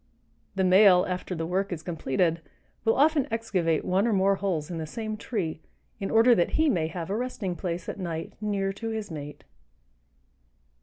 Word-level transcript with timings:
The 0.55 0.63
male, 0.63 1.05
after 1.07 1.35
the 1.35 1.45
work 1.45 1.71
is 1.71 1.83
completed, 1.83 2.41
will 2.83 2.95
often 2.95 3.27
excavate 3.31 3.85
one 3.85 4.07
or 4.07 4.13
more 4.13 4.33
holes 4.37 4.71
in 4.71 4.79
the 4.79 4.87
same 4.87 5.15
tree 5.15 5.61
in 5.99 6.09
order 6.09 6.33
that 6.33 6.53
he 6.57 6.69
may 6.69 6.87
have 6.87 7.11
a 7.11 7.15
resting 7.15 7.55
place 7.55 7.87
at 7.87 7.99
night 7.99 8.33
near 8.41 8.73
to 8.73 8.89
his 8.89 9.11
mate. 9.11 9.43